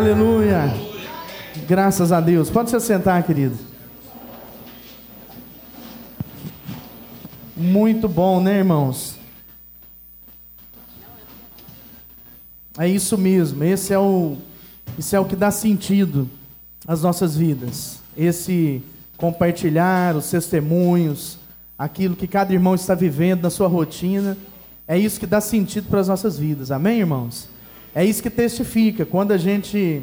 [0.00, 0.72] Aleluia.
[1.68, 2.48] Graças a Deus.
[2.48, 3.54] Pode se sentar, querido.
[7.54, 9.16] Muito bom, né, irmãos?
[12.78, 13.62] É isso mesmo.
[13.62, 14.38] Esse é o,
[14.98, 16.30] esse é o que dá sentido
[16.88, 18.00] às nossas vidas.
[18.16, 18.82] Esse
[19.18, 21.38] compartilhar os testemunhos,
[21.78, 24.34] aquilo que cada irmão está vivendo na sua rotina,
[24.88, 26.70] é isso que dá sentido para as nossas vidas.
[26.70, 27.50] Amém, irmãos?
[27.94, 29.04] É isso que testifica.
[29.04, 30.02] Quando a gente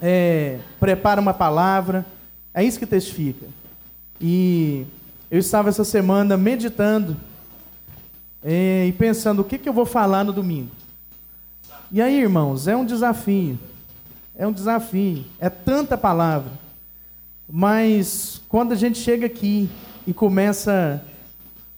[0.00, 2.04] é, prepara uma palavra,
[2.52, 3.46] é isso que testifica.
[4.20, 4.84] E
[5.30, 7.16] eu estava essa semana meditando
[8.44, 10.70] é, e pensando o que, que eu vou falar no domingo.
[11.90, 13.58] E aí, irmãos, é um desafio.
[14.36, 15.24] É um desafio.
[15.38, 16.52] É tanta palavra.
[17.48, 19.70] Mas quando a gente chega aqui
[20.06, 21.02] e começa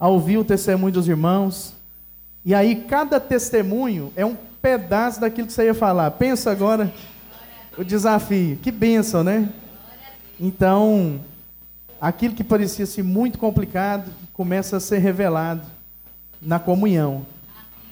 [0.00, 1.74] a ouvir o testemunho dos irmãos,
[2.44, 6.10] e aí cada testemunho é um pedaço daquilo que você ia falar.
[6.12, 6.92] Pensa agora
[7.76, 8.56] o desafio.
[8.56, 9.48] Que bênção, né?
[10.40, 11.20] Então,
[12.00, 15.62] aquilo que parecia ser muito complicado começa a ser revelado
[16.40, 17.26] na comunhão.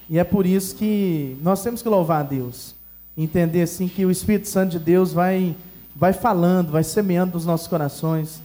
[0.08, 2.74] E é por isso que nós temos que louvar a Deus.
[3.16, 5.54] Entender assim que o Espírito Santo de Deus vai
[5.98, 8.42] vai falando, vai semeando nos nossos corações.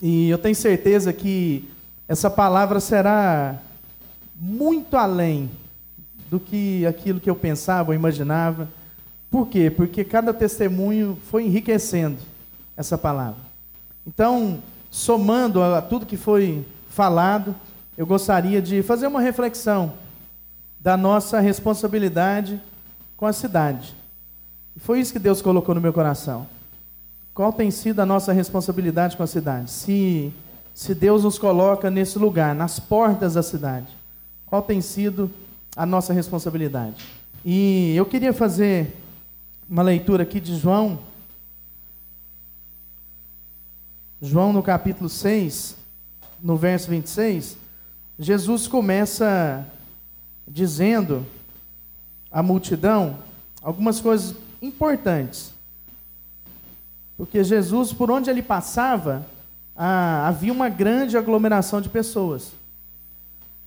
[0.00, 1.68] E eu tenho certeza que
[2.06, 3.56] essa palavra será
[4.38, 5.50] muito além
[6.30, 8.68] do que aquilo que eu pensava ou imaginava.
[9.30, 9.70] Por quê?
[9.70, 12.18] Porque cada testemunho foi enriquecendo
[12.76, 13.40] essa palavra.
[14.06, 14.58] Então,
[14.90, 17.54] somando a tudo que foi falado,
[17.96, 19.92] eu gostaria de fazer uma reflexão
[20.78, 22.60] da nossa responsabilidade
[23.16, 23.94] com a cidade.
[24.76, 26.46] Foi isso que Deus colocou no meu coração.
[27.34, 29.70] Qual tem sido a nossa responsabilidade com a cidade?
[29.70, 30.32] Se,
[30.74, 33.88] se Deus nos coloca nesse lugar, nas portas da cidade,
[34.46, 35.45] qual tem sido a
[35.84, 37.04] nossa responsabilidade.
[37.44, 38.96] E eu queria fazer
[39.68, 40.98] uma leitura aqui de João.
[44.22, 45.76] João no capítulo 6,
[46.40, 47.58] no verso 26,
[48.18, 49.66] Jesus começa
[50.48, 51.26] dizendo
[52.30, 53.18] à multidão
[53.62, 55.52] algumas coisas importantes.
[57.16, 59.26] Porque Jesus, por onde ele passava,
[59.74, 62.52] ah, havia uma grande aglomeração de pessoas.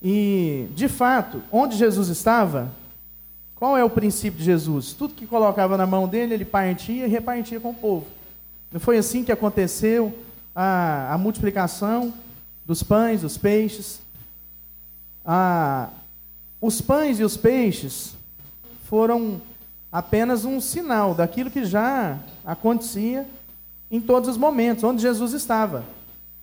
[0.01, 2.71] E, de fato, onde Jesus estava,
[3.55, 4.93] qual é o princípio de Jesus?
[4.93, 8.07] Tudo que colocava na mão dele, ele partia e repartia com o povo.
[8.71, 10.17] Não foi assim que aconteceu
[10.55, 12.13] a, a multiplicação
[12.65, 14.01] dos pães, dos peixes?
[15.25, 15.89] A,
[16.61, 18.15] os pães e os peixes
[18.85, 19.41] foram
[19.91, 23.27] apenas um sinal daquilo que já acontecia
[23.91, 25.83] em todos os momentos, onde Jesus estava.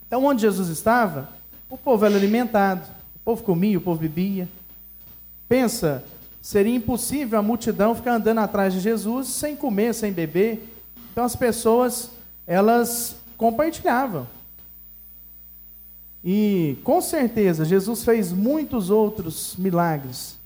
[0.06, 1.28] Então, onde Jesus estava,
[1.70, 2.86] o povo era alimentado,
[3.26, 4.48] povo comia, o povo bebia.
[5.48, 6.04] Pensa,
[6.40, 10.72] seria impossível a multidão ficar andando atrás de Jesus sem comer, sem beber.
[11.10, 12.12] Então as pessoas,
[12.46, 14.28] elas compartilhavam.
[16.24, 20.38] E com certeza Jesus fez muitos outros milagres,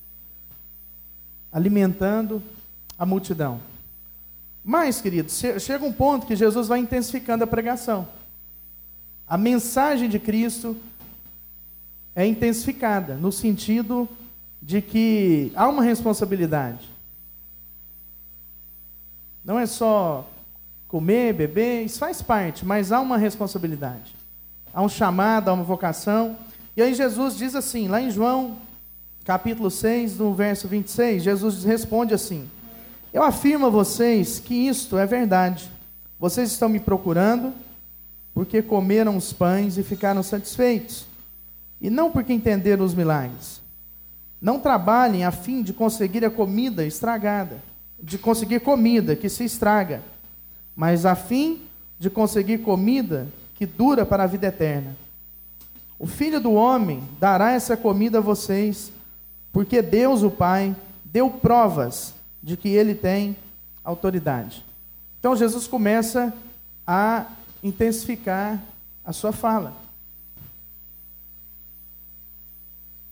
[1.53, 2.43] alimentando
[2.99, 3.61] a multidão.
[4.65, 8.09] Mas, queridos, chega um ponto que Jesus vai intensificando a pregação.
[9.29, 10.77] A mensagem de Cristo
[12.15, 14.09] é intensificada, no sentido
[14.61, 16.89] de que há uma responsabilidade.
[19.45, 20.29] Não é só
[20.87, 24.15] comer, beber, isso faz parte, mas há uma responsabilidade.
[24.73, 26.37] Há um chamado, há uma vocação.
[26.77, 28.59] E aí Jesus diz assim, lá em João,
[29.25, 32.49] capítulo 6, no verso 26, Jesus responde assim:
[33.13, 35.71] Eu afirmo a vocês que isto é verdade.
[36.19, 37.53] Vocês estão me procurando
[38.35, 41.07] porque comeram os pães e ficaram satisfeitos
[41.81, 43.61] e não porque entenderam os milagres.
[44.41, 47.63] Não trabalhem a fim de conseguir a comida estragada,
[48.03, 50.03] de conseguir comida que se estraga,
[50.75, 51.61] mas a fim
[51.99, 54.97] de conseguir comida que dura para a vida eterna.
[55.99, 58.91] O Filho do Homem dará essa comida a vocês,
[59.53, 60.75] porque Deus, o Pai,
[61.05, 63.37] deu provas de que ele tem
[63.85, 64.65] autoridade.
[65.19, 66.33] Então Jesus começa
[66.87, 67.27] a
[67.63, 68.59] intensificar
[69.05, 69.75] a sua fala.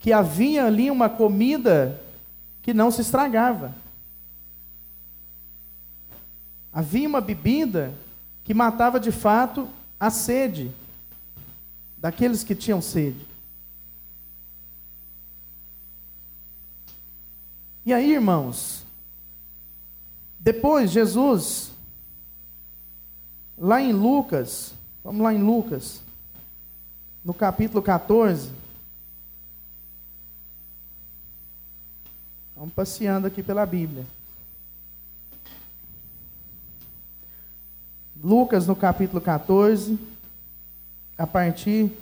[0.08, 2.00] Que havia ali uma comida
[2.62, 3.74] que não se estragava.
[6.72, 7.92] Havia uma bebida
[8.42, 9.68] que matava de fato
[10.00, 10.72] a sede
[11.98, 13.20] daqueles que tinham sede.
[17.84, 18.86] E aí, irmãos,
[20.40, 21.70] depois Jesus,
[23.58, 24.72] lá em Lucas,
[25.04, 26.00] vamos lá em Lucas,
[27.22, 28.67] no capítulo 14,
[32.58, 34.04] Vamos passeando aqui pela Bíblia.
[38.20, 39.96] Lucas no capítulo 14,
[41.16, 41.92] a partir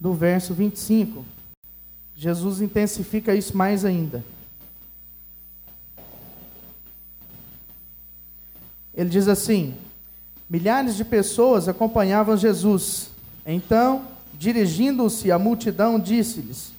[0.00, 1.22] do verso 25.
[2.16, 4.24] Jesus intensifica isso mais ainda.
[8.94, 9.74] Ele diz assim:
[10.48, 13.10] Milhares de pessoas acompanhavam Jesus.
[13.44, 16.73] Então, dirigindo-se à multidão, disse-lhes: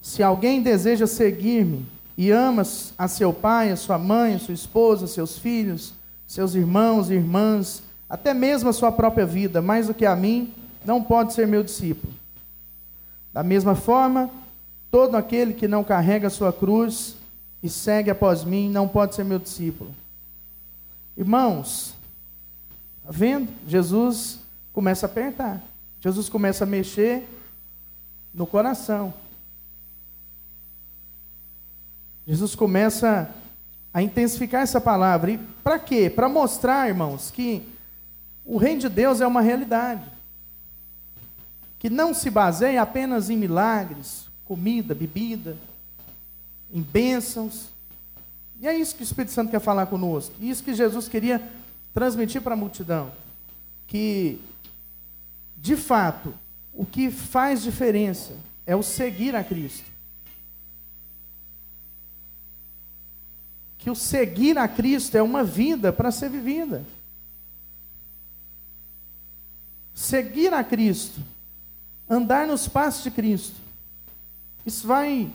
[0.00, 1.86] Se alguém deseja seguir-me
[2.16, 2.62] e ama
[2.96, 5.92] a seu pai, a sua mãe, a sua esposa, seus filhos,
[6.26, 10.52] seus irmãos e irmãs, até mesmo a sua própria vida, mais do que a mim,
[10.84, 12.12] não pode ser meu discípulo.
[13.32, 14.30] Da mesma forma,
[14.90, 17.16] todo aquele que não carrega a sua cruz
[17.62, 19.94] e segue após mim não pode ser meu discípulo.
[21.16, 21.94] Irmãos,
[23.10, 23.48] Está vendo?
[23.66, 24.38] Jesus
[24.72, 25.60] começa a apertar.
[26.00, 27.28] Jesus começa a mexer
[28.32, 29.12] no coração.
[32.30, 33.28] Jesus começa
[33.92, 35.32] a intensificar essa palavra.
[35.32, 36.08] E para quê?
[36.08, 37.60] Para mostrar, irmãos, que
[38.44, 40.04] o reino de Deus é uma realidade.
[41.76, 45.56] Que não se baseia apenas em milagres, comida, bebida,
[46.72, 47.70] em bênçãos.
[48.60, 50.32] E é isso que o Espírito Santo quer falar conosco.
[50.40, 51.42] Isso que Jesus queria
[51.92, 53.10] transmitir para a multidão
[53.88, 54.40] que,
[55.56, 56.32] de fato,
[56.72, 58.34] o que faz diferença
[58.64, 59.89] é o seguir a Cristo.
[63.80, 66.84] Que o seguir a Cristo é uma vida para ser vivida.
[69.94, 71.20] Seguir a Cristo,
[72.08, 73.56] andar nos passos de Cristo,
[74.64, 75.30] isso vai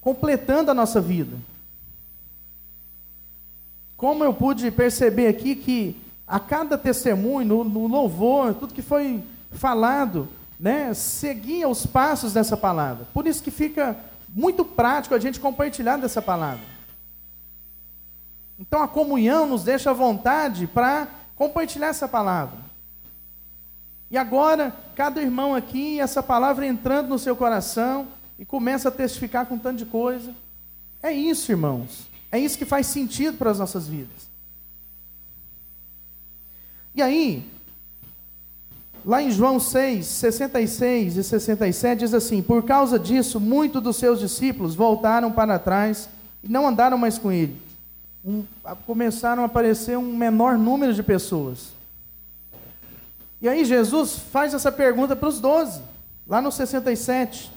[0.00, 1.36] completando a nossa vida.
[3.96, 5.96] Como eu pude perceber aqui que
[6.26, 10.28] a cada testemunho, no, louvor, tudo que foi falado,
[10.58, 13.06] né, seguia os passos dessa palavra.
[13.12, 13.96] Por isso que fica
[14.28, 16.64] muito prático a gente compartilhar dessa palavra.
[18.60, 22.58] Então a comunhão nos deixa à vontade para compartilhar essa palavra.
[24.10, 28.08] E agora, cada irmão aqui, essa palavra entrando no seu coração
[28.38, 30.34] e começa a testificar com tanto de coisa.
[31.02, 32.06] É isso, irmãos.
[32.30, 34.28] É isso que faz sentido para as nossas vidas.
[36.94, 37.48] E aí,
[39.04, 44.20] lá em João 6, 66 e 67, diz assim: Por causa disso, muitos dos seus
[44.20, 46.10] discípulos voltaram para trás
[46.42, 47.69] e não andaram mais com ele.
[48.24, 48.44] Um,
[48.86, 51.72] começaram a aparecer um menor número de pessoas.
[53.40, 55.80] E aí Jesus faz essa pergunta para os doze,
[56.26, 57.50] lá no 67,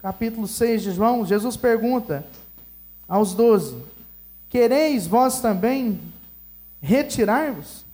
[0.00, 2.24] capítulo 6 de João, Jesus pergunta
[3.06, 3.76] aos doze:
[4.48, 6.00] Quereis vós também
[6.80, 7.84] retirar-vos?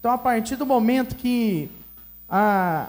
[0.00, 1.70] Então, a partir do momento que
[2.26, 2.88] a,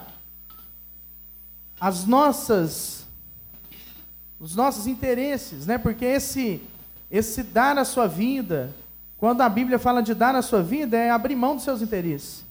[1.78, 3.06] as nossas,
[4.42, 5.78] os nossos interesses, né?
[5.78, 6.60] Porque esse,
[7.10, 8.74] esse dar a sua vida,
[9.16, 12.44] quando a Bíblia fala de dar a sua vida, é abrir mão dos seus interesses.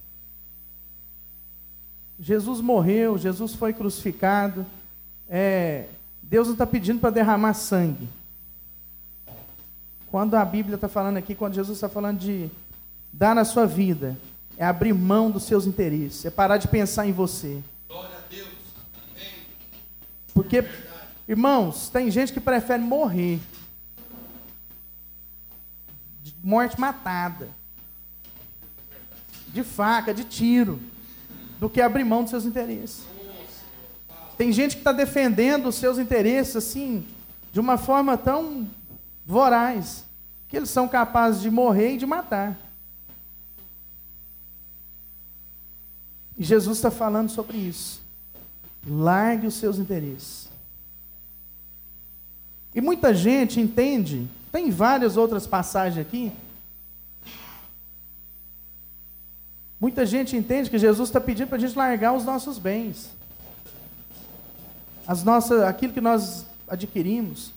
[2.19, 4.65] Jesus morreu, Jesus foi crucificado
[5.33, 5.85] é,
[6.21, 8.09] Deus não está pedindo para derramar sangue.
[10.07, 12.49] Quando a Bíblia está falando aqui, quando Jesus está falando de
[13.13, 14.17] dar na sua vida,
[14.57, 17.61] é abrir mão dos seus interesses, é parar de pensar em você.
[17.87, 18.49] Glória a Deus.
[18.93, 19.31] Amém.
[20.33, 20.65] Porque,
[21.31, 23.39] irmãos, tem gente que prefere morrer.
[26.21, 27.49] De morte matada.
[29.47, 30.79] De faca, de tiro.
[31.57, 33.03] Do que abrir mão dos seus interesses.
[34.37, 37.07] Tem gente que está defendendo os seus interesses assim,
[37.53, 38.67] de uma forma tão
[39.25, 40.03] voraz,
[40.47, 42.57] que eles são capazes de morrer e de matar.
[46.37, 48.01] E Jesus está falando sobre isso.
[48.85, 50.50] Largue os seus interesses.
[52.73, 56.31] E muita gente entende, tem várias outras passagens aqui.
[59.79, 63.11] Muita gente entende que Jesus está pedindo para a gente largar os nossos bens
[65.11, 67.53] as nossas, aquilo que nós adquirimos.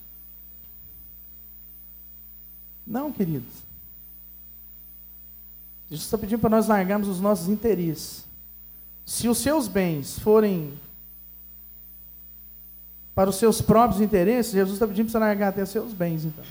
[2.85, 3.63] Não, queridos.
[5.89, 8.25] Jesus está pedindo para nós largarmos os nossos interesses.
[9.05, 10.73] Se os seus bens forem
[13.15, 16.43] para os seus próprios interesses, Jesus está pedindo para você largar até seus bens, então.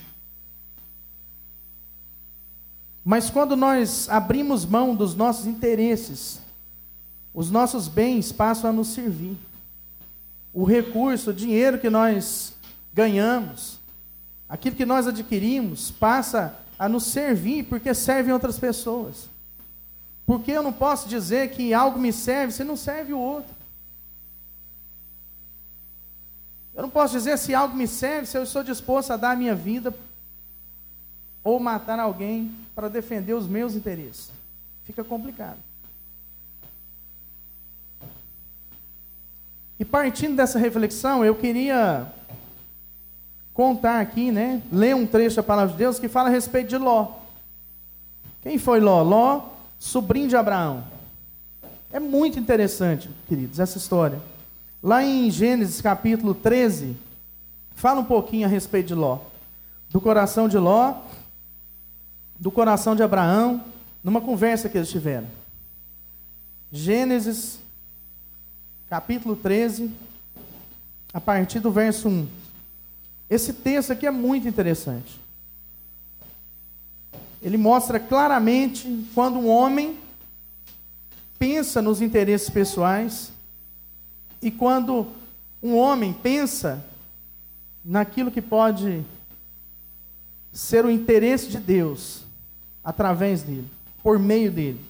[3.04, 6.40] Mas quando nós abrimos mão dos nossos interesses,
[7.34, 9.36] os nossos bens passam a nos servir
[10.54, 12.54] o recurso, o dinheiro que nós
[12.92, 13.80] ganhamos,
[14.48, 19.28] aquilo que nós adquirimos, passa a nos servir porque servem outras pessoas.
[20.24, 23.52] Porque eu não posso dizer que algo me serve se não serve o outro.
[26.74, 29.36] Eu não posso dizer se algo me serve, se eu estou disposto a dar a
[29.36, 29.94] minha vida
[31.42, 34.30] ou matar alguém para defender os meus interesses.
[34.84, 35.58] Fica complicado.
[39.78, 42.12] E partindo dessa reflexão, eu queria
[43.52, 46.76] contar aqui, né, ler um trecho da palavra de Deus que fala a respeito de
[46.76, 47.12] Ló.
[48.42, 49.02] Quem foi Ló?
[49.02, 50.84] Ló, sobrinho de Abraão.
[51.92, 54.20] É muito interessante, queridos, essa história.
[54.84, 56.94] Lá em Gênesis capítulo 13,
[57.74, 59.18] fala um pouquinho a respeito de Ló.
[59.88, 60.96] Do coração de Ló,
[62.38, 63.64] do coração de Abraão,
[64.02, 65.26] numa conversa que eles tiveram.
[66.70, 67.60] Gênesis
[68.86, 69.90] capítulo 13,
[71.14, 72.28] a partir do verso 1.
[73.30, 75.18] Esse texto aqui é muito interessante.
[77.40, 79.98] Ele mostra claramente quando um homem
[81.38, 83.32] pensa nos interesses pessoais
[84.44, 85.06] e quando
[85.62, 86.84] um homem pensa
[87.84, 89.02] naquilo que pode
[90.52, 92.24] ser o interesse de Deus
[92.84, 93.68] através dele,
[94.02, 94.80] por meio dele.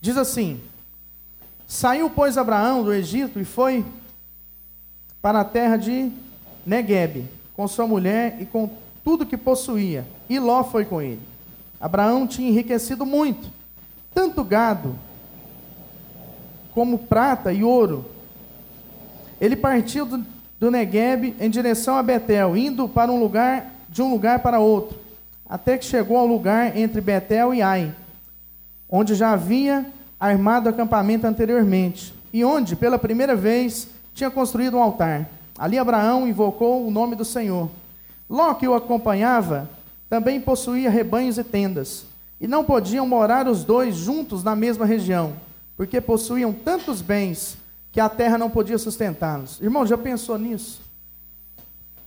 [0.00, 0.60] Diz assim:
[1.66, 3.84] Saiu, pois, Abraão do Egito e foi
[5.20, 6.10] para a terra de
[6.64, 8.70] Negueb, com sua mulher e com
[9.04, 11.20] tudo que possuía, e Ló foi com ele.
[11.80, 13.50] Abraão tinha enriquecido muito,
[14.14, 14.96] tanto gado
[16.72, 18.11] como prata e ouro.
[19.42, 20.24] Ele partiu do,
[20.60, 24.96] do Negueb em direção a Betel, indo para um lugar de um lugar para outro,
[25.44, 27.92] até que chegou ao lugar entre Betel e Ai,
[28.88, 29.84] onde já havia
[30.20, 35.28] armado acampamento anteriormente, e onde, pela primeira vez, tinha construído um altar.
[35.58, 37.68] Ali Abraão invocou o nome do Senhor.
[38.30, 39.68] Ló, que o acompanhava,
[40.08, 42.06] também possuía rebanhos e tendas,
[42.40, 45.32] e não podiam morar os dois juntos na mesma região,
[45.76, 47.60] porque possuíam tantos bens
[47.92, 49.60] que a terra não podia sustentá-los.
[49.60, 50.80] Irmão, já pensou nisso?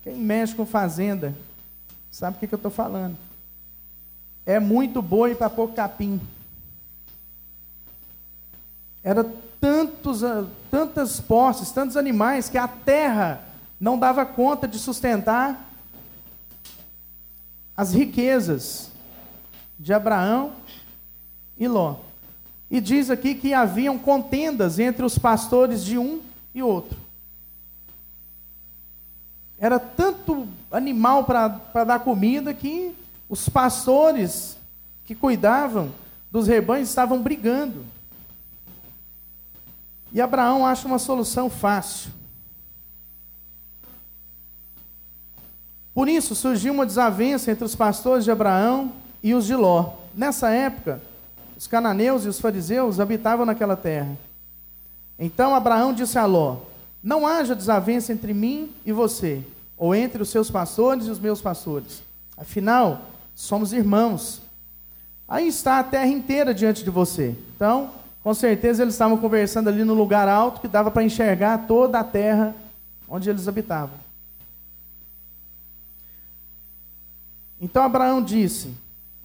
[0.01, 1.35] Quem mexe com fazenda
[2.09, 3.15] sabe o que, eu estou falando.
[4.45, 6.19] É muito boi para pouco capim.
[9.03, 9.23] Era
[9.61, 13.43] tantos, ah, tantas posses, tantos animais que a terra
[13.79, 15.69] não dava conta de sustentar
[17.75, 18.89] as riquezas
[19.77, 20.53] de Abraão
[21.57, 22.04] e Ló.
[22.69, 26.21] E diz aqui que haviam contendas entre os pastores de um
[26.53, 26.97] e outro.
[29.57, 32.93] Era tanto animal para dar comida que
[33.29, 34.57] os pastores
[35.05, 35.91] que cuidavam
[36.31, 37.85] dos rebanhos estavam brigando.
[40.11, 42.11] E Abraão acha uma solução fácil.
[45.93, 48.91] Por isso surgiu uma desavença entre os pastores de Abraão
[49.23, 49.93] e os de Ló.
[50.13, 51.01] Nessa época,
[51.57, 54.17] os cananeus e os fariseus habitavam naquela terra.
[55.17, 56.57] Então Abraão disse a Ló:
[57.01, 59.43] Não haja desavença entre mim e você,
[59.77, 62.03] ou entre os seus pastores e os meus pastores.
[62.37, 63.01] Afinal,
[63.33, 64.41] somos irmãos.
[65.27, 67.35] Aí está a terra inteira diante de você.
[67.55, 67.89] Então,
[68.21, 72.03] com certeza eles estavam conversando ali no lugar alto que dava para enxergar toda a
[72.03, 72.55] terra
[73.07, 74.05] onde eles habitavam.
[77.61, 78.73] Então Abraão disse: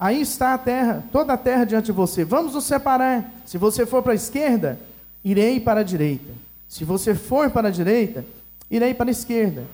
[0.00, 2.24] Aí está a terra, toda a terra diante de você.
[2.24, 3.30] Vamos nos separar.
[3.44, 4.80] Se você for para a esquerda,
[5.22, 6.32] irei para a direita.
[6.66, 8.24] Se você for para a direita,
[8.70, 9.64] irei para a esquerda.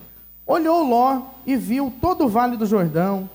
[0.44, 3.30] Olhou Ló e viu todo o vale do Jordão,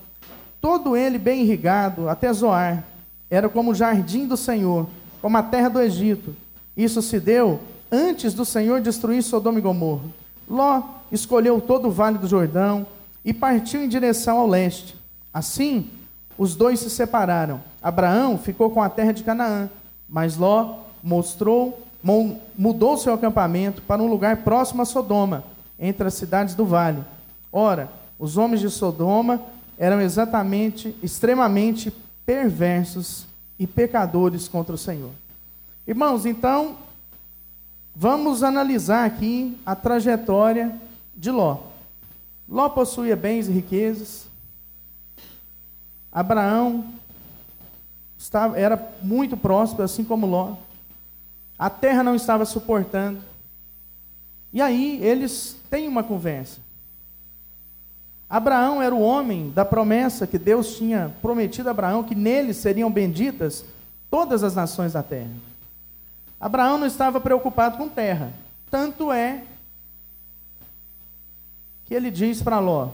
[0.60, 2.84] todo ele bem irrigado, até Zoar.
[3.30, 4.86] Era como o jardim do Senhor
[5.22, 6.34] como a terra do Egito.
[6.76, 10.08] Isso se deu antes do Senhor destruir Sodoma e Gomorra.
[10.50, 10.82] Ló
[11.12, 12.84] escolheu todo o vale do Jordão
[13.24, 14.96] e partiu em direção ao leste.
[15.32, 15.88] Assim,
[16.36, 17.60] os dois se separaram.
[17.82, 19.68] Abraão ficou com a terra de Canaã,
[20.08, 21.82] mas Ló mostrou,
[22.56, 25.44] mudou seu acampamento para um lugar próximo a Sodoma,
[25.78, 27.02] entre as cidades do vale.
[27.52, 29.42] Ora, os homens de Sodoma
[29.78, 31.92] eram exatamente, extremamente
[32.24, 33.26] perversos
[33.58, 35.10] e pecadores contra o Senhor.
[35.86, 36.76] Irmãos, então,
[37.94, 40.76] vamos analisar aqui a trajetória
[41.16, 41.58] de Ló.
[42.48, 44.26] Ló possuía bens e riquezas.
[46.12, 46.84] Abraão
[48.18, 50.56] estava, era muito próspero, assim como Ló.
[51.58, 53.20] A terra não estava suportando.
[54.52, 56.60] E aí eles têm uma conversa.
[58.28, 62.90] Abraão era o homem da promessa que Deus tinha prometido a Abraão, que nele seriam
[62.90, 63.64] benditas
[64.10, 65.30] todas as nações da terra.
[66.40, 68.32] Abraão não estava preocupado com terra.
[68.70, 69.42] Tanto é
[71.84, 72.88] que ele diz para Ló: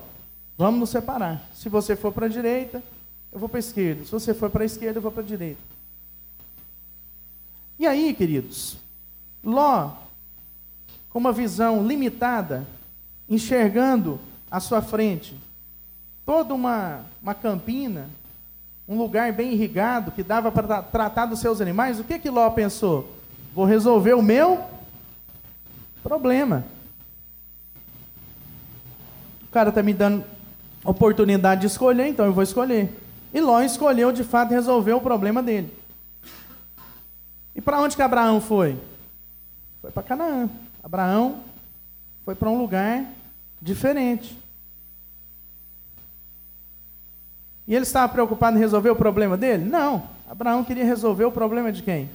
[0.56, 1.42] Vamos nos separar.
[1.54, 2.82] Se você for para a direita,
[3.32, 4.04] eu vou para a esquerda.
[4.04, 5.60] Se você for para a esquerda, eu vou para a direita.
[7.78, 8.76] E aí, queridos,
[9.44, 9.92] Ló,
[11.10, 12.66] com uma visão limitada,
[13.28, 14.18] enxergando
[14.50, 15.36] à sua frente
[16.28, 18.06] toda uma, uma campina,
[18.86, 22.50] um lugar bem irrigado que dava para tratar dos seus animais, o que que Ló
[22.50, 23.10] pensou?
[23.54, 24.62] Vou resolver o meu
[26.02, 26.66] problema.
[29.44, 30.22] O cara está me dando
[30.84, 32.90] oportunidade de escolher, então eu vou escolher.
[33.38, 35.72] E Ló escolheu de fato resolver o problema dele.
[37.54, 38.76] E para onde que Abraão foi?
[39.80, 40.50] Foi para Canaã.
[40.82, 41.44] Abraão
[42.24, 43.04] foi para um lugar
[43.62, 44.36] diferente.
[47.64, 49.64] E ele estava preocupado em resolver o problema dele?
[49.64, 50.08] Não.
[50.28, 52.10] Abraão queria resolver o problema de quem?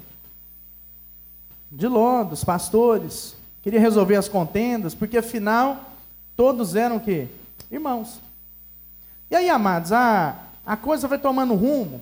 [1.71, 3.33] De Ló, dos pastores.
[3.61, 5.85] Queria resolver as contendas, porque afinal
[6.35, 7.29] todos eram o quê?
[7.71, 8.19] Irmãos.
[9.31, 12.01] E aí, amados, a, a coisa vai tomando rumo.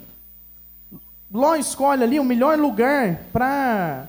[1.31, 4.07] Ló escolhe ali o melhor lugar para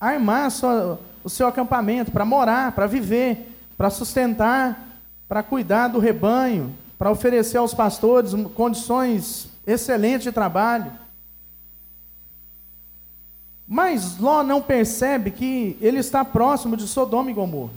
[0.00, 6.74] armar sua, o seu acampamento, para morar, para viver, para sustentar, para cuidar do rebanho,
[6.98, 10.92] para oferecer aos pastores condições excelentes de trabalho.
[13.66, 17.72] Mas Ló não percebe que ele está próximo de Sodoma e Gomorra.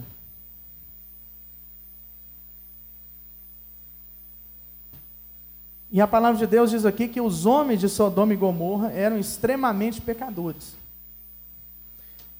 [5.89, 9.17] E a palavra de Deus diz aqui que os homens de Sodoma e Gomorra eram
[9.17, 10.75] extremamente pecadores.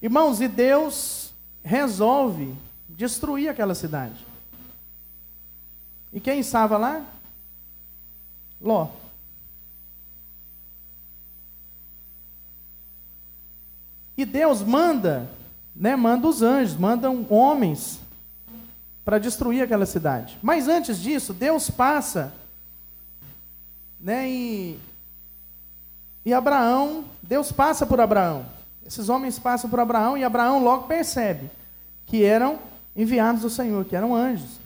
[0.02, 2.54] Irmãos, e Deus resolve
[2.90, 4.26] destruir aquela cidade.
[6.12, 7.06] E quem estava lá?
[8.62, 8.90] Ló.
[14.18, 15.30] E Deus manda,
[15.76, 18.00] né, manda os anjos, mandam homens
[19.06, 20.38] para destruir aquela cidade.
[20.42, 22.34] Mas antes disso, Deus passa
[24.00, 24.30] né?
[24.30, 24.80] E,
[26.26, 28.46] e Abraão, Deus passa por Abraão.
[28.86, 31.50] Esses homens passam por Abraão e Abraão logo percebe
[32.06, 32.60] que eram
[32.96, 34.60] enviados do Senhor, que eram anjos.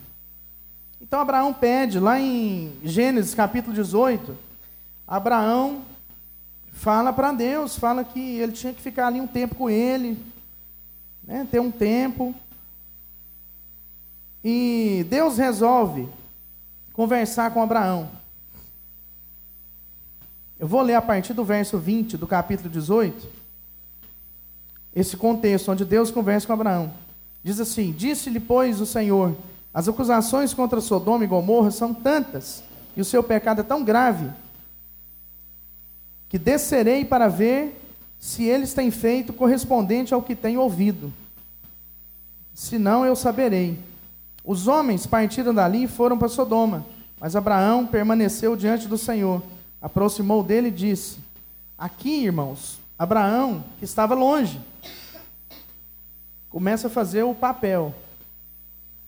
[1.01, 4.37] Então Abraão pede, lá em Gênesis capítulo 18,
[5.07, 5.81] Abraão
[6.71, 10.17] fala para Deus, fala que ele tinha que ficar ali um tempo com ele,
[11.23, 12.33] né, ter um tempo.
[14.43, 16.07] E Deus resolve
[16.93, 18.20] conversar com Abraão.
[20.61, 23.27] Eu vou ler a partir do verso 20 do capítulo 18,
[24.95, 26.93] esse contexto onde Deus conversa com Abraão.
[27.43, 29.35] Diz assim: Disse-lhe, pois, o Senhor:
[29.73, 32.63] As acusações contra Sodoma e Gomorra são tantas,
[32.95, 34.29] e o seu pecado é tão grave,
[36.29, 37.83] que descerei para ver
[38.19, 41.11] se eles têm feito correspondente ao que tenho ouvido.
[42.53, 43.79] Senão eu saberei.
[44.45, 46.85] Os homens partiram dali e foram para Sodoma,
[47.19, 49.41] mas Abraão permaneceu diante do Senhor
[49.81, 51.17] aproximou dele e disse:
[51.77, 54.61] Aqui, irmãos, Abraão, que estava longe,
[56.49, 57.93] começa a fazer o papel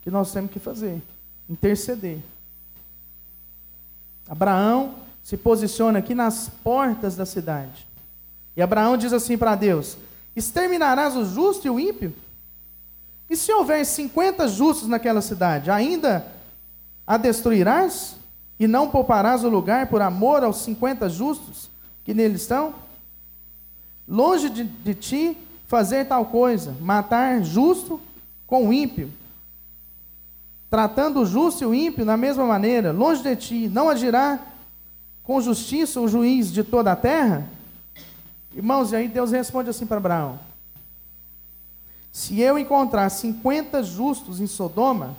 [0.02, 1.02] que nós temos que fazer
[1.50, 2.20] interceder.
[4.28, 7.88] Abraão se posiciona aqui nas portas da cidade.
[8.56, 9.98] E Abraão diz assim para Deus:
[10.36, 12.14] Exterminarás o justo e o ímpio?
[13.30, 16.28] E se houver 50 justos naquela cidade, ainda
[17.06, 18.16] a destruirás?
[18.64, 21.70] E não pouparás o lugar por amor aos cinquenta justos
[22.02, 22.74] que nele estão?
[24.08, 28.00] Longe de, de ti fazer tal coisa, matar justo
[28.48, 29.12] com ímpio,
[30.70, 34.40] tratando o justo e o ímpio da mesma maneira, longe de ti, não agirá
[35.24, 37.46] com justiça o juiz de toda a terra?
[38.56, 40.40] Irmãos, e aí Deus responde assim para Abraão:
[42.14, 45.18] Se eu encontrar 50 justos em Sodoma,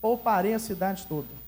[0.00, 1.43] pouparei a cidade toda.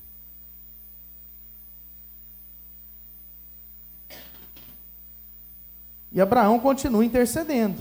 [6.17, 7.77] E Abraão continua intercedendo.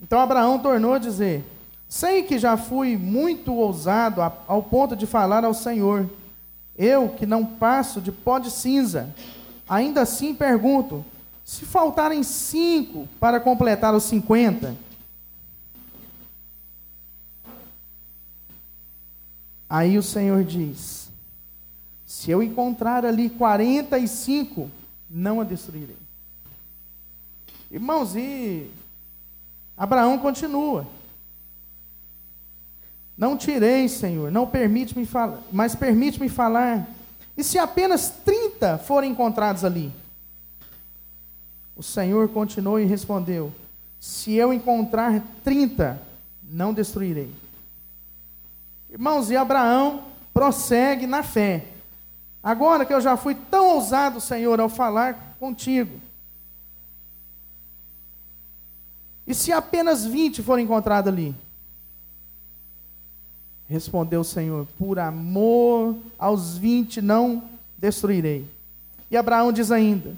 [0.00, 1.44] Então Abraão tornou a dizer:
[1.88, 6.08] Sei que já fui muito ousado ao ponto de falar ao Senhor.
[6.78, 9.12] Eu, que não passo de pó de cinza,
[9.68, 11.04] ainda assim pergunto:
[11.44, 14.76] se faltarem cinco para completar os cinquenta,
[19.68, 21.10] Aí o Senhor diz:
[22.06, 24.70] Se eu encontrar ali quarenta e cinco,
[25.10, 26.03] não a destruirei.
[27.74, 28.70] Irmãos, e
[29.76, 30.86] Abraão continua.
[33.18, 36.86] Não tirei, Senhor, não permite-me falar, mas permite-me falar.
[37.36, 39.92] E se apenas 30 forem encontrados ali?
[41.74, 43.52] O Senhor continuou e respondeu:
[43.98, 46.00] Se eu encontrar 30,
[46.44, 47.34] não destruirei.
[48.88, 51.66] Irmãos, e Abraão prossegue na fé.
[52.40, 56.00] Agora que eu já fui tão ousado, Senhor, ao falar contigo,
[59.26, 61.34] E se apenas 20 forem encontrados ali?
[63.68, 67.42] Respondeu o Senhor: Por amor aos vinte não
[67.78, 68.46] destruirei.
[69.10, 70.14] E Abraão diz ainda,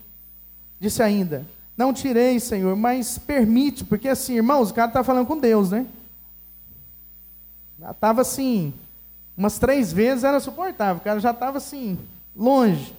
[0.81, 5.39] disse ainda: Não tirei, Senhor, mas permite, porque assim, irmãos, o cara está falando com
[5.39, 5.87] Deus, né?
[7.91, 8.73] Estava assim,
[9.37, 11.99] umas três vezes era suportável, o cara já estava assim,
[12.35, 12.95] longe.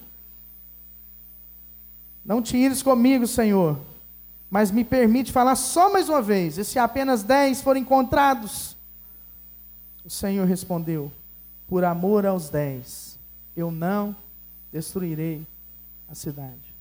[2.24, 3.78] Não tires comigo, Senhor,
[4.50, 6.58] mas me permite falar só mais uma vez.
[6.58, 8.78] E se apenas dez forem encontrados?
[10.06, 11.12] O Senhor respondeu:
[11.68, 13.20] Por amor aos dez,
[13.56, 14.16] eu não
[14.72, 15.46] destruirei
[16.08, 16.76] a cidade.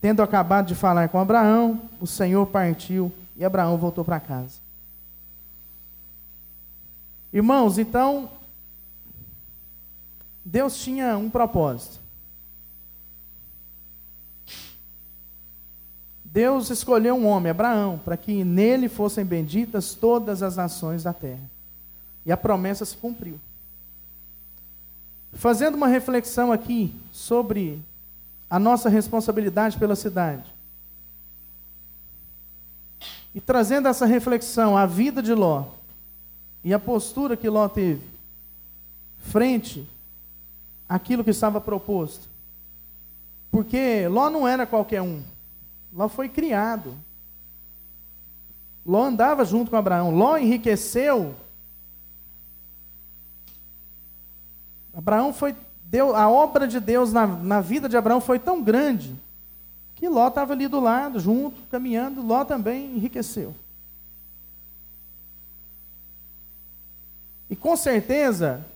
[0.00, 4.60] Tendo acabado de falar com Abraão, o Senhor partiu e Abraão voltou para casa.
[7.32, 8.30] Irmãos, então,
[10.44, 12.05] Deus tinha um propósito.
[16.36, 21.40] Deus escolheu um homem, Abraão, para que nele fossem benditas todas as nações da terra.
[22.26, 23.40] E a promessa se cumpriu.
[25.32, 27.82] Fazendo uma reflexão aqui sobre
[28.50, 30.44] a nossa responsabilidade pela cidade.
[33.34, 35.64] E trazendo essa reflexão à vida de Ló
[36.62, 38.02] e a postura que Ló teve
[39.20, 39.88] frente
[40.86, 42.28] àquilo que estava proposto.
[43.50, 45.22] Porque Ló não era qualquer um.
[45.96, 46.94] Ló foi criado.
[48.84, 50.14] Ló andava junto com Abraão.
[50.14, 51.34] Ló enriqueceu.
[54.94, 55.56] Abraão foi.
[55.84, 59.16] Deu, a obra de Deus na, na vida de Abraão foi tão grande
[59.94, 62.20] que Ló estava ali do lado, junto, caminhando.
[62.20, 63.54] Ló também enriqueceu.
[67.48, 68.66] E com certeza,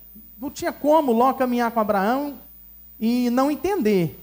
[0.40, 2.38] não tinha como Ló caminhar com Abraão
[2.98, 4.18] e não entender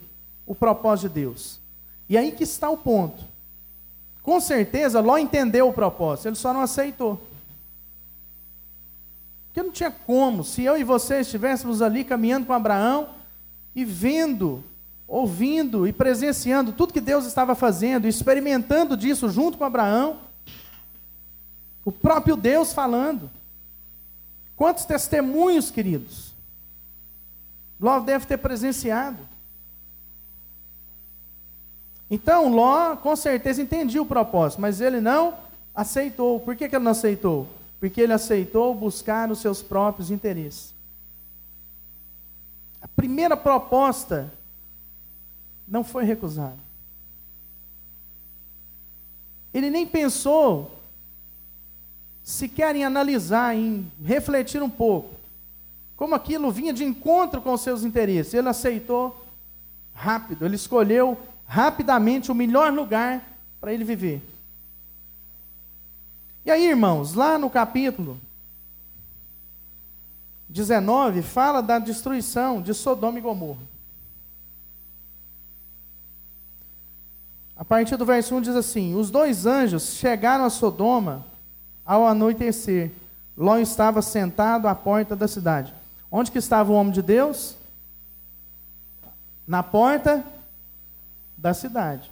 [0.47, 1.66] o propósito de Deus.
[2.09, 3.23] E aí que está o ponto.
[4.21, 7.21] Com certeza, Ló entendeu o propósito, ele só não aceitou.
[9.47, 13.09] Porque não tinha como, se eu e você estivéssemos ali caminhando com Abraão
[13.73, 14.63] e vendo,
[15.07, 20.17] ouvindo e presenciando tudo que Deus estava fazendo, experimentando disso junto com Abraão,
[21.85, 23.31] o próprio Deus falando.
[24.57, 26.33] Quantos testemunhos, queridos?
[27.79, 29.17] Ló deve ter presenciado.
[32.09, 35.35] Então, Ló com certeza entendia o propósito, mas ele não
[35.75, 36.39] aceitou.
[36.39, 37.47] Por que, que ele não aceitou?
[37.79, 40.73] Porque ele aceitou buscar os seus próprios interesses.
[42.81, 44.31] A primeira proposta
[45.67, 46.57] não foi recusada.
[49.53, 50.71] Ele nem pensou
[52.23, 55.15] sequer em analisar, em refletir um pouco,
[55.95, 58.33] como aquilo vinha de encontro com os seus interesses.
[58.33, 59.25] Ele aceitou
[59.93, 61.17] rápido, ele escolheu
[61.47, 63.23] rapidamente o melhor lugar
[63.59, 64.21] para ele viver.
[66.45, 68.19] E aí, irmãos, lá no capítulo
[70.49, 73.61] 19, fala da destruição de Sodoma e Gomorra.
[77.55, 81.25] A partir do verso 1 diz assim: Os dois anjos chegaram a Sodoma
[81.85, 82.91] ao anoitecer.
[83.35, 85.73] Ló estava sentado à porta da cidade.
[86.11, 87.57] Onde que estava o homem de Deus?
[89.45, 90.23] Na porta
[91.37, 92.11] da cidade.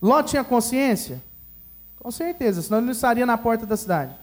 [0.00, 1.22] Ló tinha consciência?
[1.98, 4.14] Com certeza, senão ele não estaria na porta da cidade.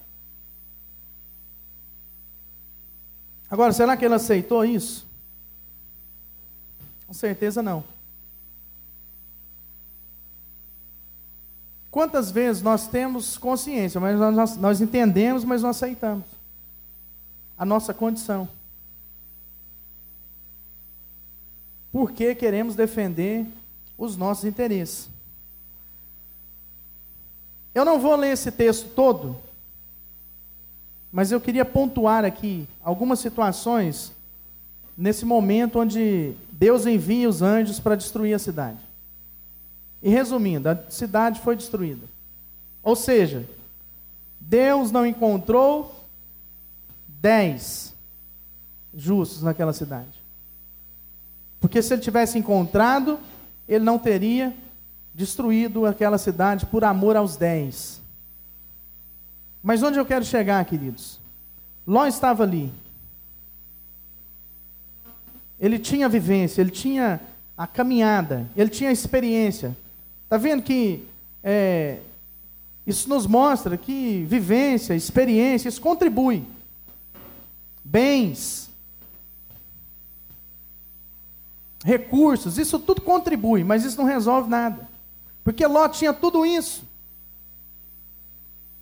[3.49, 5.05] Agora, será que ele aceitou isso?
[7.05, 7.83] Com certeza não.
[11.91, 16.25] Quantas vezes nós temos consciência, mas nós, nós entendemos, mas não aceitamos
[17.57, 18.49] a nossa condição?
[21.93, 23.45] Porque queremos defender
[23.97, 25.09] os nossos interesses.
[27.73, 29.35] Eu não vou ler esse texto todo,
[31.11, 34.13] mas eu queria pontuar aqui algumas situações
[34.97, 38.79] nesse momento onde Deus envia os anjos para destruir a cidade.
[40.01, 42.07] E resumindo, a cidade foi destruída.
[42.81, 43.45] Ou seja,
[44.39, 46.05] Deus não encontrou
[47.07, 47.93] dez
[48.95, 50.21] justos naquela cidade.
[51.59, 53.19] Porque se ele tivesse encontrado,
[53.67, 54.55] ele não teria
[55.13, 58.01] destruído aquela cidade por amor aos dez.
[59.63, 61.19] Mas onde eu quero chegar, queridos?
[61.87, 62.71] Ló estava ali.
[65.59, 67.19] Ele tinha vivência, ele tinha
[67.57, 69.75] a caminhada, ele tinha a experiência.
[70.23, 71.05] Está vendo que
[71.43, 71.99] é,
[72.85, 76.43] isso nos mostra que vivência, experiência, isso contribui.
[77.83, 78.69] Bens,
[81.85, 84.89] recursos, isso tudo contribui, mas isso não resolve nada.
[85.43, 86.83] Porque Ló tinha tudo isso.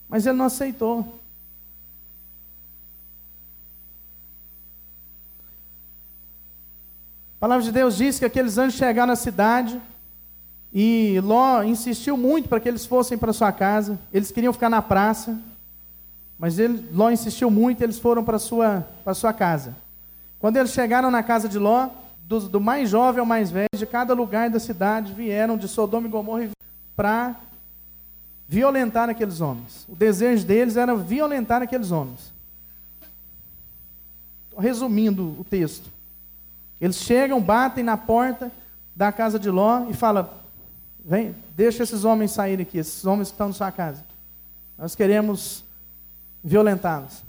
[0.08, 1.20] Mas ele não aceitou.
[7.36, 9.82] A palavra de Deus diz que aqueles anjos chegaram na cidade
[10.74, 14.00] e Ló insistiu muito para que eles fossem para sua casa.
[14.14, 15.38] Eles queriam ficar na praça,
[16.40, 19.76] mas ele, Ló insistiu muito e eles foram para sua, para sua casa.
[20.40, 21.90] Quando eles chegaram na casa de Ló,
[22.28, 26.08] do, do mais jovem ao mais velho, de cada lugar da cidade, vieram de Sodoma
[26.08, 26.50] e Gomorra
[26.96, 27.36] para
[28.48, 29.86] violentar aqueles homens.
[29.90, 32.32] O desejo deles era violentar aqueles homens.
[34.58, 35.92] Resumindo o texto.
[36.80, 38.52] Eles chegam, batem na porta
[38.96, 40.30] da casa de Ló e falam:
[41.04, 44.06] Vem, deixa esses homens saírem aqui, esses homens que estão na sua casa.
[44.78, 45.64] Nós queremos
[46.44, 47.24] violentá-los.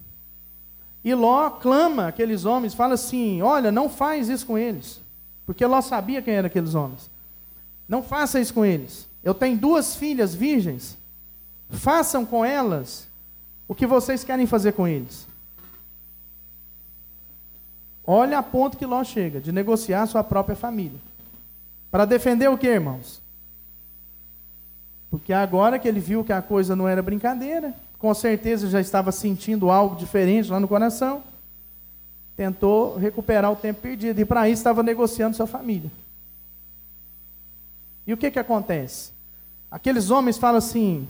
[1.04, 5.02] E Ló clama aqueles homens, fala assim: Olha, não faz isso com eles.
[5.44, 7.10] Porque Ló sabia quem eram aqueles homens.
[7.86, 9.06] Não faça isso com eles.
[9.22, 10.96] Eu tenho duas filhas virgens.
[11.68, 13.06] Façam com elas
[13.68, 15.26] o que vocês querem fazer com eles.
[18.06, 20.98] Olha a ponto que Ló chega, de negociar sua própria família.
[21.90, 23.22] Para defender o que, irmãos?
[25.10, 29.10] Porque agora que ele viu que a coisa não era brincadeira, com certeza já estava
[29.10, 31.22] sentindo algo diferente lá no coração,
[32.36, 34.20] tentou recuperar o tempo perdido.
[34.20, 35.90] E para isso estava negociando sua família.
[38.06, 39.10] E o que, que acontece?
[39.70, 41.08] Aqueles homens falam assim: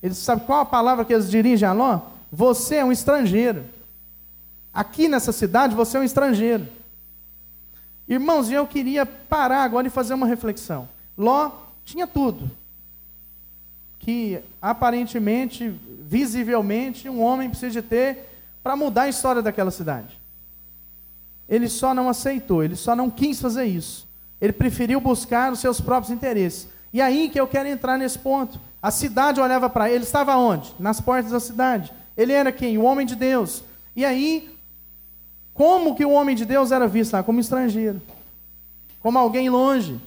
[0.00, 1.98] eles sabem qual a palavra que eles dirigem a Ló?
[2.30, 3.64] Você é um estrangeiro.
[4.72, 6.64] Aqui nessa cidade você é um estrangeiro.
[8.06, 10.88] Irmãos, eu queria parar agora e fazer uma reflexão.
[11.18, 11.50] Ló
[11.84, 12.48] tinha tudo
[14.00, 18.28] que aparentemente, visivelmente, um homem precisa de ter
[18.62, 20.18] para mudar a história daquela cidade.
[21.48, 24.08] Ele só não aceitou, ele só não quis fazer isso.
[24.40, 26.68] Ele preferiu buscar os seus próprios interesses.
[26.92, 28.58] E aí que eu quero entrar nesse ponto.
[28.82, 30.74] A cidade olhava para ele, ele estava onde?
[30.78, 31.92] Nas portas da cidade.
[32.16, 32.78] Ele era quem?
[32.78, 33.62] O homem de Deus.
[33.94, 34.50] E aí,
[35.52, 37.22] como que o homem de Deus era visto lá?
[37.22, 38.00] Como estrangeiro.
[39.00, 40.00] Como alguém longe.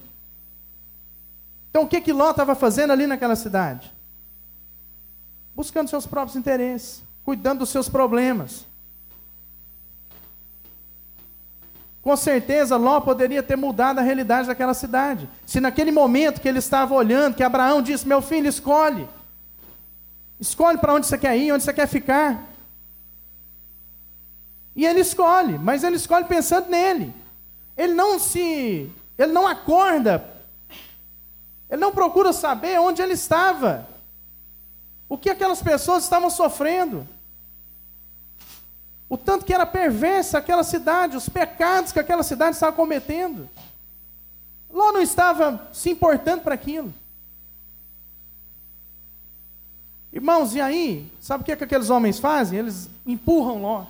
[1.74, 3.92] Então o que que Ló estava fazendo ali naquela cidade?
[5.56, 8.68] Buscando seus próprios interesses, cuidando dos seus problemas.
[12.04, 15.28] Com certeza, Ló poderia ter mudado a realidade daquela cidade.
[15.48, 19.10] Se naquele momento que ele estava olhando, que Abraão disse: Meu filho, escolhe.
[20.40, 22.54] Escolhe para onde você quer ir, onde você quer ficar.
[24.76, 27.12] E ele escolhe, mas ele escolhe pensando nele.
[27.76, 28.92] Ele não se.
[29.18, 30.33] Ele não acorda.
[31.74, 33.90] Ele não procura saber onde ele estava.
[35.10, 37.08] O que aquelas pessoas estavam sofrendo
[39.10, 43.50] o tanto que era perversa aquela cidade, os pecados que aquela cidade estava cometendo.
[44.72, 46.94] Ló não estava se importando para aquilo.
[50.12, 52.60] Irmãos, e aí, sabe o que, é que aqueles homens fazem?
[52.60, 53.88] Eles empurram Ló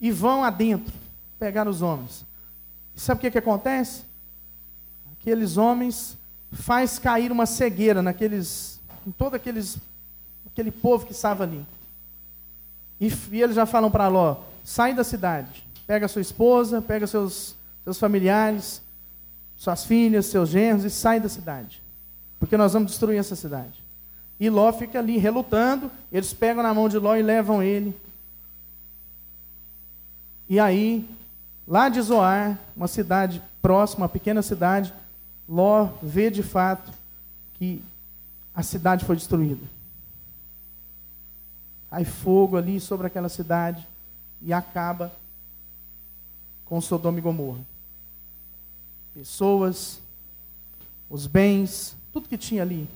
[0.00, 0.94] e vão adentro
[1.38, 2.24] pegar os homens.
[2.96, 4.02] E sabe o que, é que acontece?
[5.12, 6.16] Aqueles homens
[6.52, 9.78] faz cair uma cegueira naqueles, em todo aqueles,
[10.46, 11.64] aquele povo que estava ali.
[13.00, 17.56] E, e eles já falam para Ló: sai da cidade, pega sua esposa, pega seus,
[17.82, 18.82] seus familiares,
[19.56, 21.82] suas filhas, seus genros e sai da cidade.
[22.38, 23.82] Porque nós vamos destruir essa cidade.
[24.38, 27.96] E Ló fica ali relutando, eles pegam na mão de Ló e levam ele.
[30.48, 31.08] E aí,
[31.66, 34.92] lá de Zoar, uma cidade próxima, uma pequena cidade,
[35.52, 36.90] Ló vê de fato
[37.54, 37.82] que
[38.54, 39.66] a cidade foi destruída
[41.92, 43.86] cai fogo ali sobre aquela cidade
[44.40, 45.12] e acaba
[46.64, 47.60] com Sodoma e Gomorra.
[49.12, 50.00] Pessoas,
[51.10, 52.88] os bens, tudo que tinha ali.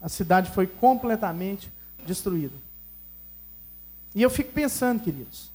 [0.00, 1.68] A cidade foi completamente
[2.06, 2.54] destruída.
[4.14, 5.50] E eu fico pensando, queridos.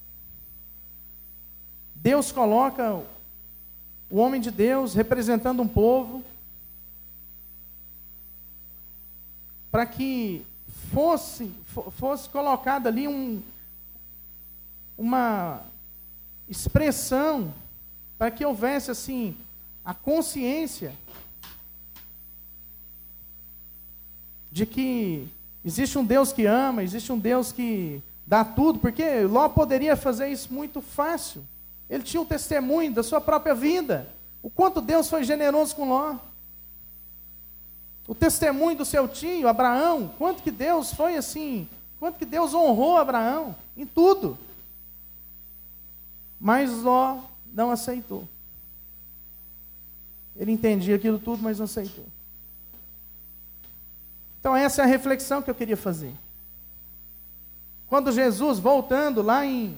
[1.95, 3.01] Deus coloca
[4.09, 6.23] o homem de Deus representando um povo
[9.71, 10.45] para que
[10.93, 11.51] fosse,
[11.97, 13.41] fosse colocada ali um,
[14.97, 15.61] uma
[16.47, 17.53] expressão
[18.17, 19.35] para que houvesse assim
[19.83, 20.93] a consciência
[24.51, 25.27] de que
[25.65, 30.29] existe um Deus que ama, existe um Deus que dá tudo, porque Ló poderia fazer
[30.29, 31.43] isso muito fácil.
[31.89, 34.07] Ele tinha um testemunho da sua própria vida.
[34.41, 36.17] O quanto Deus foi generoso com Ló.
[38.07, 41.67] O testemunho do seu tio, Abraão, quanto que Deus foi assim,
[41.99, 44.37] quanto que Deus honrou Abraão em tudo.
[46.39, 47.21] Mas Ló
[47.51, 48.27] não aceitou.
[50.35, 52.05] Ele entendia aquilo tudo, mas não aceitou.
[54.39, 56.13] Então essa é a reflexão que eu queria fazer.
[57.87, 59.75] Quando Jesus, voltando lá em,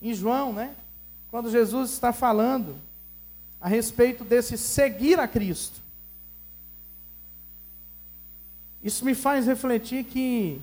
[0.00, 0.74] em João, né?
[1.30, 2.76] Quando Jesus está falando
[3.60, 5.80] a respeito desse seguir a Cristo.
[8.82, 10.60] Isso me faz refletir que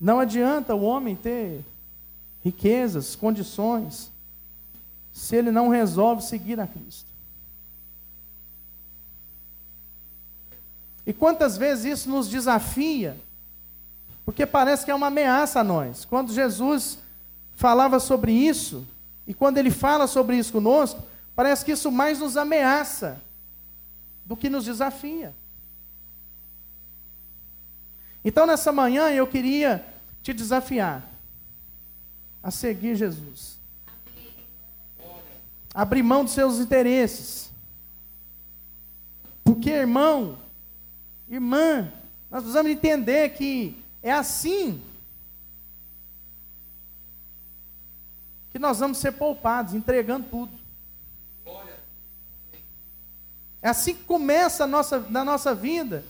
[0.00, 1.64] não adianta o homem ter
[2.44, 4.12] riquezas, condições,
[5.12, 7.08] se ele não resolve seguir a Cristo.
[11.04, 13.16] E quantas vezes isso nos desafia,
[14.24, 16.04] porque parece que é uma ameaça a nós.
[16.04, 16.98] Quando Jesus
[17.56, 18.86] falava sobre isso,
[19.26, 21.02] e quando ele fala sobre isso conosco,
[21.34, 23.20] parece que isso mais nos ameaça
[24.24, 25.34] do que nos desafia.
[28.24, 29.84] Então, nessa manhã, eu queria
[30.22, 31.08] te desafiar
[32.42, 33.58] a seguir Jesus.
[35.72, 37.50] Abrir mão dos seus interesses.
[39.44, 40.36] Porque, irmão,
[41.28, 41.90] irmã,
[42.30, 44.82] nós precisamos entender que é assim
[48.56, 50.58] que nós vamos ser poupados, entregando tudo.
[53.60, 56.02] É assim que começa a nossa, na nossa vida.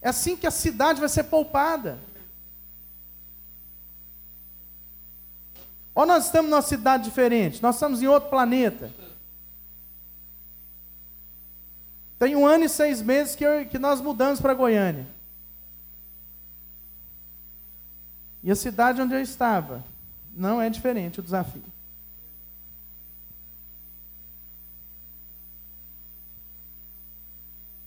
[0.00, 1.98] É assim que a cidade vai ser poupada.
[5.94, 8.90] Ou nós estamos numa cidade diferente, nós estamos em outro planeta.
[12.18, 15.06] Tem um ano e seis meses que, eu, que nós mudamos para Goiânia.
[18.42, 19.84] E a cidade onde eu estava
[20.34, 21.62] não é diferente o desafio.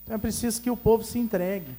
[0.04, 1.76] Então é preciso que o povo se entregue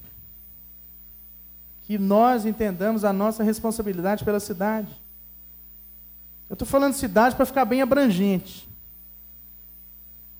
[1.86, 4.88] que nós entendamos a nossa responsabilidade pela cidade.
[6.48, 8.66] Eu estou falando cidade para ficar bem abrangente.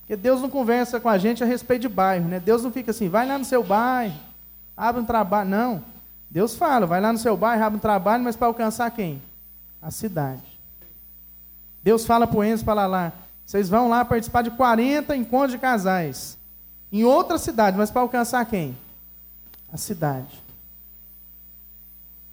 [0.01, 2.40] Porque Deus não conversa com a gente a respeito de bairro, né?
[2.40, 4.18] Deus não fica assim, vai lá no seu bairro,
[4.77, 5.49] abre um trabalho.
[5.49, 5.93] Não.
[6.35, 9.23] Deus fala, vai lá no seu bairro, abre um trabalho, mas para alcançar quem?
[9.81, 10.42] A cidade.
[11.81, 13.12] Deus fala para o Enzo, para lá,
[13.47, 16.37] vocês vão lá participar de 40 encontros de casais.
[16.90, 18.77] Em outra cidade, mas para alcançar quem?
[19.73, 20.42] A cidade.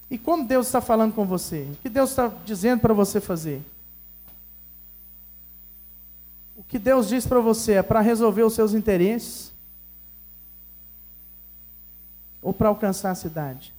[0.09, 1.69] E como Deus está falando com você?
[1.71, 3.61] O que Deus está dizendo para você fazer?
[6.57, 9.53] O que Deus diz para você é para resolver os seus interesses?
[12.41, 13.71] Ou para alcançar a cidade?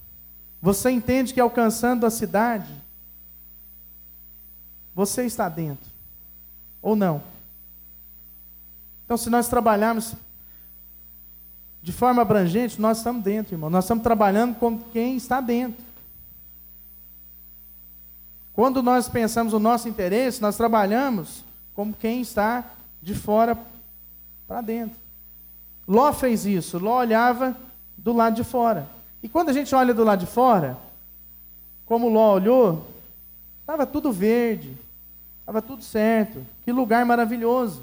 [0.62, 2.72] Você entende que alcançando a cidade,
[4.94, 5.90] você está dentro?
[6.80, 7.20] Ou não?
[9.04, 10.14] Então, se nós trabalharmos
[11.82, 13.68] de forma abrangente, nós estamos dentro, irmão.
[13.68, 15.84] Nós estamos trabalhando com quem está dentro.
[18.52, 21.44] Quando nós pensamos o nosso interesse, nós trabalhamos
[21.74, 22.64] como quem está
[23.02, 23.58] de fora
[24.46, 24.96] para dentro.
[25.88, 27.56] Ló fez isso, Ló olhava
[27.98, 29.01] do lado de fora.
[29.22, 30.76] E quando a gente olha do lado de fora,
[31.86, 32.86] como Ló olhou,
[33.60, 34.76] estava tudo verde,
[35.40, 37.82] estava tudo certo, que lugar maravilhoso.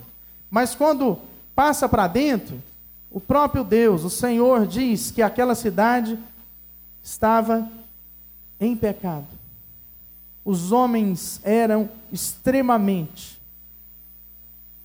[0.49, 1.17] Mas quando
[1.55, 2.61] passa para dentro,
[3.09, 6.17] o próprio Deus, o Senhor, diz que aquela cidade
[7.01, 7.67] estava
[8.59, 9.39] em pecado
[10.49, 13.39] os homens eram extremamente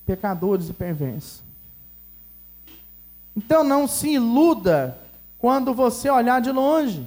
[0.04, 1.42] pecadores e perversos.
[3.34, 4.98] Então não se iluda
[5.44, 7.06] quando você olhar de longe.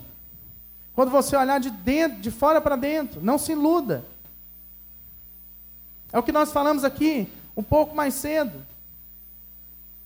[0.94, 4.06] Quando você olhar de dentro, de fora para dentro, não se iluda.
[6.14, 8.64] É o que nós falamos aqui um pouco mais cedo.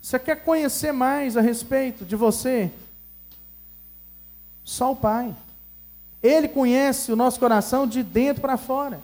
[0.01, 2.71] Você quer conhecer mais a respeito de você?
[4.63, 5.35] Só o Pai.
[6.23, 9.01] Ele conhece o nosso coração de dentro para fora.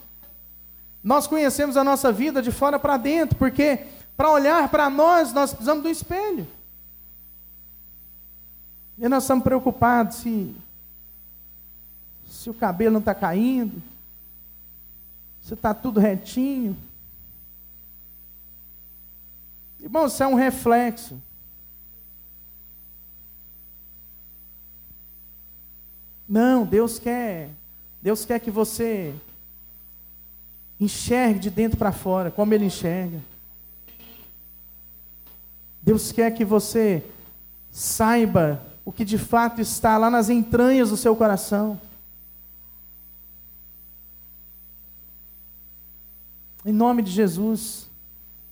[1.03, 5.49] Nós conhecemos a nossa vida de fora para dentro, porque para olhar para nós, nós
[5.49, 6.47] precisamos do espelho.
[8.97, 10.55] E nós estamos preocupados se,
[12.27, 13.81] se o cabelo não está caindo,
[15.41, 16.75] se está tudo retinho.
[19.79, 21.21] Irmão, isso é um reflexo
[26.27, 27.49] Não, Deus quer,
[28.01, 29.15] Deus quer que você
[30.79, 33.19] enxergue de dentro para fora, como Ele enxerga.
[35.81, 37.01] Deus quer que você
[37.71, 41.77] saiba o que de fato está lá nas entranhas do seu coração.
[46.65, 47.89] Em nome de Jesus,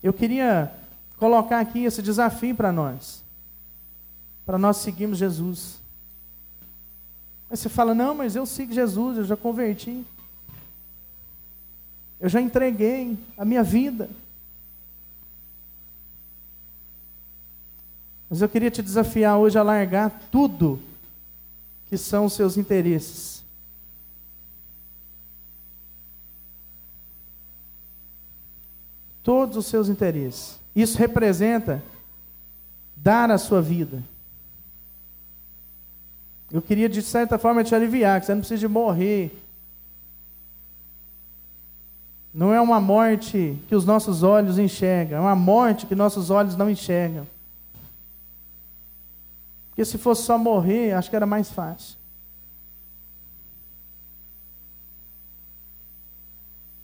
[0.03, 0.73] eu queria
[1.17, 3.23] colocar aqui esse desafio para nós,
[4.45, 5.79] para nós seguirmos Jesus.
[7.49, 10.05] Aí você fala: Não, mas eu sigo Jesus, eu já converti.
[12.19, 14.09] Eu já entreguei a minha vida.
[18.29, 20.79] Mas eu queria te desafiar hoje a largar tudo
[21.87, 23.35] que são os seus interesses.
[29.25, 30.59] todos os seus interesses.
[30.75, 31.83] Isso representa
[32.95, 34.01] dar a sua vida.
[36.51, 39.35] Eu queria, de certa forma, te aliviar, que você não precisa de morrer.
[42.31, 46.55] Não é uma morte que os nossos olhos enxergam, é uma morte que nossos olhos
[46.55, 47.25] não enxergam.
[49.75, 51.97] Porque se fosse só morrer, acho que era mais fácil.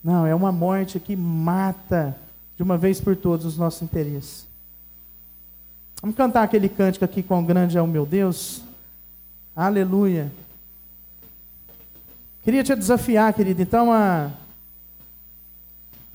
[0.03, 2.13] Não, é uma morte que mata
[2.57, 4.45] de uma vez por todas os nossos interesses.
[6.01, 8.61] Vamos cantar aquele cântico aqui, quão grande é o meu Deus.
[9.55, 10.29] Aleluia.
[12.43, 14.31] Queria te desafiar, querido, então, a,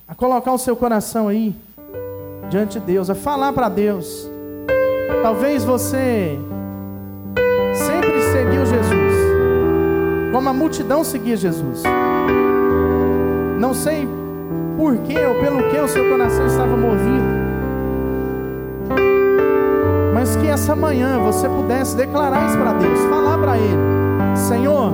[0.07, 1.57] a colocar o seu coração aí
[2.51, 4.29] diante de Deus, a falar para Deus.
[5.23, 6.39] Talvez você
[10.37, 11.83] como a multidão seguia Jesus.
[13.59, 14.07] Não sei
[14.77, 17.25] por que ou pelo que o seu coração estava movido.
[20.13, 24.93] Mas que essa manhã você pudesse declarar isso para Deus, falar para Ele: Senhor,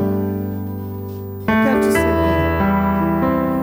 [1.49, 2.23] eu quero te seguir.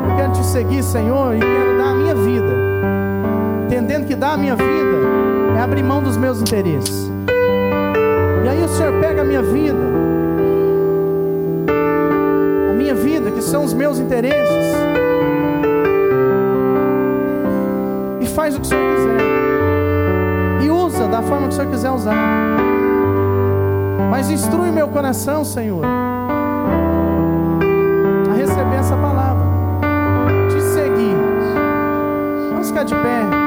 [0.10, 2.58] Eu quero te seguir, Senhor, e quero dar a minha vida.
[3.68, 4.98] Entendendo que dar a minha vida
[5.58, 7.10] é abrir mão dos meus interesses.
[8.44, 10.09] E aí o Senhor pega a minha vida,
[13.50, 14.90] são os meus interesses
[18.40, 19.20] faz o que o Senhor quiser.
[20.64, 22.16] E usa da forma que o Senhor quiser usar.
[24.10, 25.84] Mas instrui meu coração, Senhor,
[28.30, 29.46] a receber essa palavra.
[30.50, 31.18] Te seguir.
[32.52, 33.39] Vamos ficar de pé.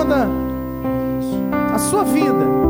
[0.00, 2.60] Oração entregando a, a sua vida.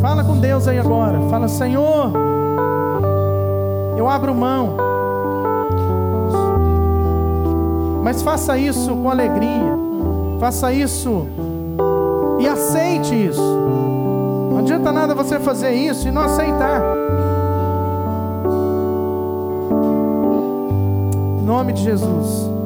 [0.00, 1.20] Fala com Deus aí agora.
[1.28, 2.12] Fala, Senhor,
[3.96, 4.76] eu abro mão.
[8.02, 9.76] Mas faça isso com alegria.
[10.40, 11.26] Faça isso
[12.38, 13.42] e aceite isso.
[14.50, 16.80] Não adianta nada você fazer isso e não aceitar.
[21.40, 22.57] Em nome de Jesus.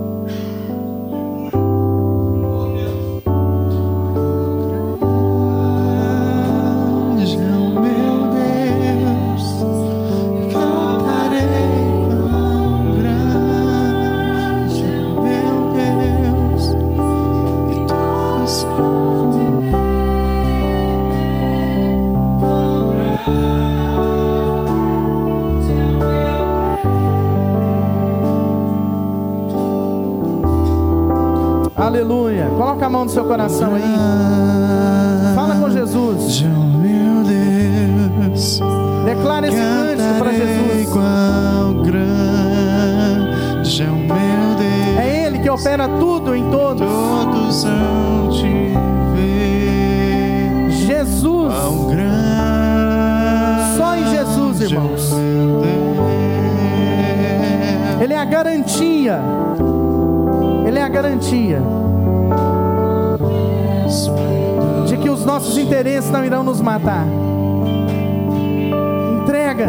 [33.02, 33.82] Mão no seu coração aí.
[35.34, 36.42] Fala com Jesus.
[36.42, 38.60] Meu Deus.
[39.04, 40.88] Declara esse cântico para Jesus.
[41.84, 44.98] Grande é o meu Deus.
[44.98, 46.86] É Ele que opera tudo em todos.
[46.86, 47.64] Todos
[48.38, 48.72] te
[49.16, 50.70] ver.
[50.70, 51.52] Jesus.
[53.76, 55.12] Só em Jesus, irmãos.
[58.00, 59.20] Ele é a garantia.
[60.66, 61.81] Ele é a garantia
[65.22, 67.06] os nossos interesses não irão nos matar.
[69.22, 69.68] Entrega,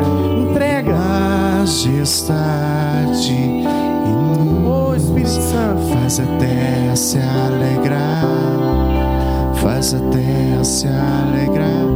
[0.49, 0.95] entrega.
[0.95, 2.34] Majestade
[4.66, 5.82] oh, Espírito Santo.
[5.93, 8.26] Faz a terra se alegrar.
[9.62, 11.92] Faz a terra se alegrar.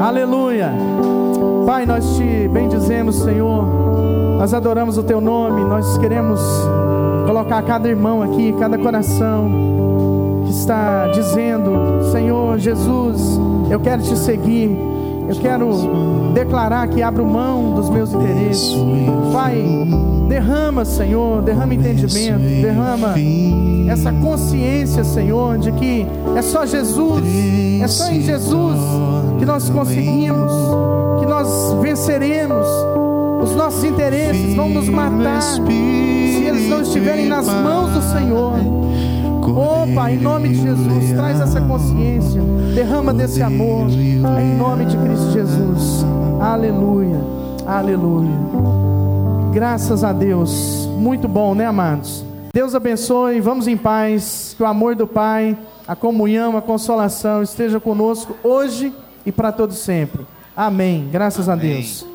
[0.00, 0.72] Aleluia.
[1.66, 3.66] Pai, nós te bendizemos, Senhor.
[4.38, 5.62] Nós adoramos o teu nome.
[5.64, 6.40] Nós queremos
[7.26, 13.40] colocar cada irmão aqui, cada coração que está dizendo: Senhor Jesus,
[13.70, 14.91] eu quero te seguir.
[15.32, 15.70] Eu quero
[16.34, 18.74] declarar que abro mão dos meus interesses.
[19.32, 19.64] Pai,
[20.28, 23.14] Derrama, Senhor, derrama entendimento, derrama
[23.86, 27.22] essa consciência, Senhor, de que é só Jesus,
[27.82, 28.78] é só em Jesus
[29.38, 30.52] que nós conseguimos,
[31.20, 32.66] que nós venceremos.
[33.42, 38.54] Os nossos interesses vão nos matar se eles não estiverem nas mãos do Senhor.
[39.54, 42.40] Opa, em nome de Jesus, traz essa consciência,
[42.72, 46.04] derrama desse amor, em nome de Cristo Jesus.
[46.40, 47.20] Aleluia,
[47.66, 48.30] aleluia.
[49.52, 50.88] Graças a Deus.
[50.96, 52.24] Muito bom, né, amados?
[52.52, 53.40] Deus abençoe.
[53.40, 54.54] Vamos em paz.
[54.56, 55.56] Que o amor do Pai,
[55.86, 58.92] a comunhão, a consolação esteja conosco hoje
[59.26, 60.26] e para todo sempre.
[60.56, 61.08] Amém.
[61.12, 61.70] Graças Amém.
[61.70, 62.11] a Deus.